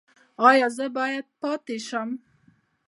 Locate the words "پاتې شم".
1.41-2.09